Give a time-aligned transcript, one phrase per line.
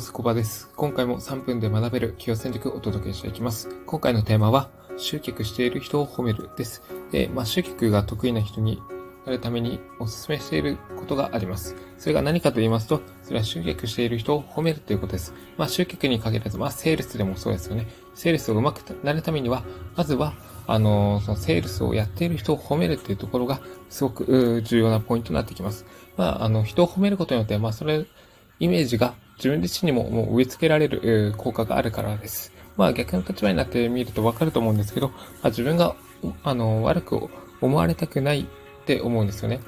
[0.00, 0.12] ます。
[0.14, 0.70] コバです。
[0.76, 3.68] 今回も3分で学べる企業戦略をお届けしていきます。
[3.84, 6.82] 今回のテーマは、集客している人を褒めるです。
[7.10, 8.80] で、まあ、集客が得意な人に
[9.26, 11.76] なるためにお勧めしていることがあります。
[11.98, 15.34] それが何かと言いますと、それは集客している人を褒めるということです。
[15.58, 17.86] まあ、集客に限らず、まあ、セールスでもそうですよね。
[18.14, 19.64] セールスをうまくなるためには、
[19.96, 20.32] まずは、
[20.66, 25.84] あの、そのセールスをやっている人を褒めるっていうところが、すごく重要なポイントになってきます。
[26.16, 28.06] まあ、あの、人を褒めることによって、まあ、それ、
[28.60, 32.52] イメージが自分自身にももう植え付けられる効果があるからです。
[32.76, 35.96] まあ逆の立場になってみるとわかると思うんですけど、まあ、自分が、
[36.44, 37.28] あの、悪く
[37.62, 38.44] 思われたくないっ
[38.84, 39.60] て思うんですよね。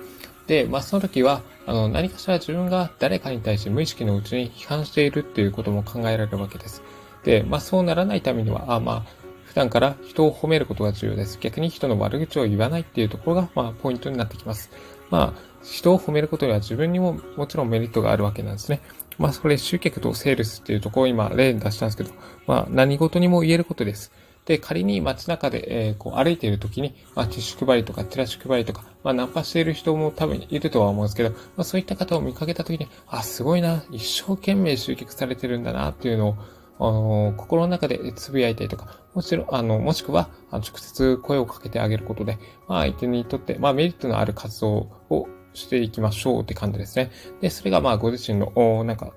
[0.46, 6.82] で、まあその時は、あの、何かしら自分が誰かに対して無意識のうちに批判しているっていうことも考えられるわけです。
[7.24, 11.38] で、まあそうならないためには、あまあ、普段から人を褒めることが重要です。
[11.40, 14.70] 逆に人の悪口を言わないっていうところが、まあ、ポイントになってきます。
[15.10, 18.80] まあ、人を褒めることには自分にももちろんメリットがあるわけなんですね。
[19.18, 22.10] まあ、それ集客とセールスっていうところを今例に出したんですけど、
[22.46, 24.12] まあ、何事にも言えることです。
[24.44, 36.36] で、仮に街中で、えー、こう歩いている時に、まあ、ティッシュ配りとか、チラシ配りとか、まあ、ナンパしている人も多分いるとは思うんですけど、まあ、そういった方を見かけた時に、あ、すごいな、一生懸命集客されてるんだな、っていうのを、
[36.80, 47.10] あの、心の中でつぶやいたりとか、もちろん、あの、もしくは、直接声をかけてあげることで、まあ、相手にとって、まあ、メリットのある活動をしていきましょうって感じですね。
[47.40, 49.12] で、それがまあご自身の、なんか、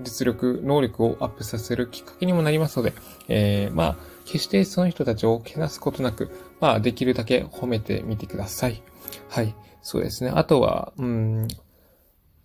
[0.00, 2.92] 実力、能力をアップさせるきっかけにもなりますので、
[3.28, 6.30] えー、まあ、決してその人たちをけなすことなく、
[6.60, 8.82] まあ、できるだけ褒めてみてください。
[9.28, 9.54] はい。
[9.82, 10.30] そうですね。
[10.34, 11.48] あとは、うん、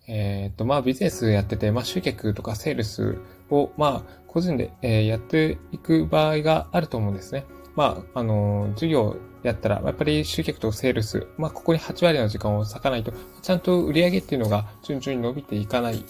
[0.06, 3.18] えっ、ー、と、まあ、ビジネスやってて、まあ、集客とかセールス
[3.50, 7.44] を、まあ、個人で、えー、やっていく場合があると思うんですね。
[7.76, 16.04] まあ、あの、授業やったら、やっぱり集客とセールス、まあ、ここに8割の時間を割かないと、ちゃんと売り上げっていうのが順々に伸びていかない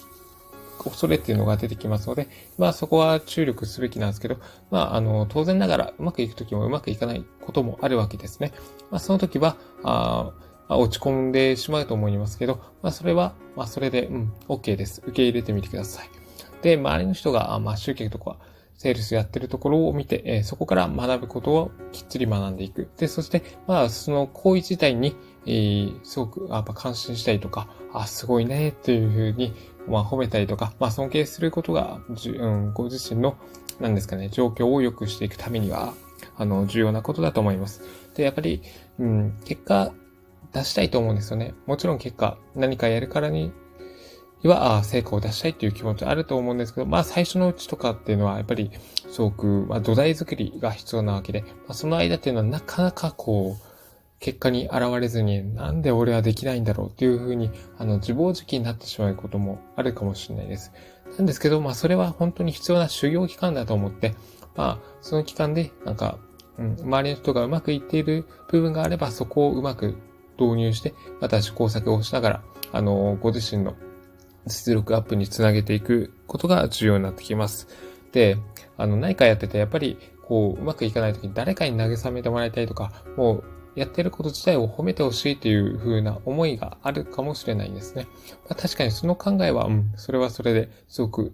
[0.83, 4.37] 恐れっていうのが出てきますので、まあそこは注力すべきなんですけど、
[4.71, 8.53] まああの、当然ながらうまくいくときもうまくいかないこともあるわけですね。
[8.89, 10.31] まあその時は、あ
[10.69, 15.01] 落ち込んでしまうと思いますけど、まあそれは、まあそれで、うん、OK です。
[15.03, 16.09] 受け入れてみてください。
[16.61, 18.37] で、周りの人が、まあ集客とか、
[18.79, 22.89] セールスやってるところを見て、え、そこから学ぶことをきっちり学んでいく。
[22.97, 29.53] で、そして、まあ、その行為自体に、えー、すごく、やっぱ感心したりとか、あ、すごいね、っていうふうに、
[29.85, 33.35] まあ、褒めたりとか、まあ、尊敬することが、じうん、ご自身の、
[33.81, 35.93] なんですかね、状況を良くしていくためには、
[36.37, 37.81] あの、重要なことだと思います。
[38.15, 38.61] で、やっぱり、
[38.97, 39.91] うん、結果、
[40.53, 41.53] 出したいと思うんですよね。
[41.67, 43.51] もちろん結果、何かやるからに
[44.47, 48.71] は、成果を出したいっていう気持ちあると思うんですけど、まあ最初のうちとかっていうのは、やっぱり、
[49.09, 53.69] すごく、まあ土台作りが必要なわけで、まあ、その間っていうのはなかなかこう、
[54.19, 60.71] 結果に現れずに、なんで俺はできないんだろうっていうふうに、あの、自暴自棄になってしまうこともあるかもしれないです。
[61.17, 64.15] なんですけど、まあそれは本当に必要な修行期間だと思って、
[64.55, 66.17] まあ、その期間で、なんか、
[66.57, 69.95] うん、周りの人がうまくいっている部分があれば、そこをうまく
[70.37, 73.75] 導入して、また試行錯誤しながら、あの、ご自身の
[74.47, 77.67] 実力アップにつなげていくことが重要になってきます。
[78.11, 78.37] で、
[78.77, 83.43] あの、何かやってて、やっぱり、こう、うまくいかないときに誰かに慰めてもらいたいとか、もう、
[83.75, 88.07] やってること自体を褒めてほしいという風な思いがあるかもしれないんですね。
[88.49, 91.33] まあ、確かにその考えは、うん、それはそれですごく、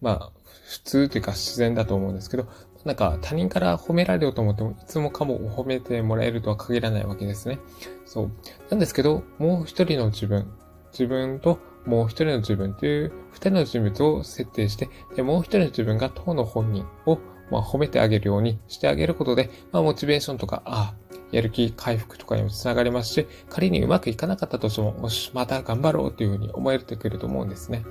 [0.00, 0.32] まあ、
[0.66, 2.46] 普通というか自然だと思うんですけど、
[2.84, 7.58] なんか他人から褒められようと思っても、いつもかも褒めてもらえるとは限らないわけですね。
[8.04, 8.30] そう。
[8.70, 10.52] なんですけど、もう一人の自分、
[10.92, 17.18] 自分ともう一人の自分という二人の人物を設定して、でもう一人の自分が当の本人を、
[17.50, 27.84] まあ、褒めてあげるようにしてあげることで、まあ、モチベーションとか、ああ、やる気回復とかにもつながりますし、仮にうまくいかなかったとしても、よし、また頑張ろうというふうに思えてくると思うんですね。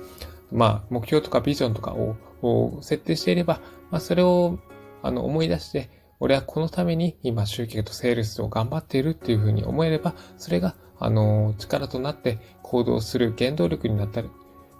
[0.50, 3.60] まあ、目標とかビジョンとかを設定していれば、
[3.90, 4.58] まあ、それを、
[5.02, 14.30] あの、思い出して、俺はこのために今集客とセールスを頑張っているっていうふうに思えれば、それがあの、力となって行動する原動力になったり、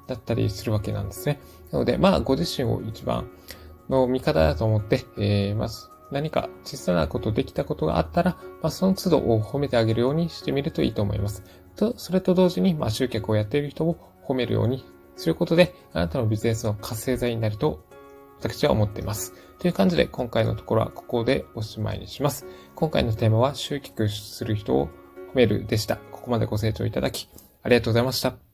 [0.06, 1.41] だったりするわけなんですね。
[1.70, 3.31] なので、まあ、ご自身を一番
[3.88, 11.43] の味方だと思って、えー、まず、何か小さなことできたことがあったら、まあ、その都度を褒めてあげるようにしてみるといいと思います。
[11.76, 14.85] と、それと同時に、まあ、集客をやっている人を褒めるように
[15.17, 17.85] することで、あなたのビジネスの活性剤になると、
[18.38, 19.32] 私は思っています。
[19.58, 22.44] という感じで、今回のところはここでおしまいにします。
[22.75, 24.88] 今回のテーマは、集客する人を
[25.34, 25.96] メールでした。
[25.96, 27.29] ここまでご清聴いただき、
[27.62, 28.51] ありがとうございました。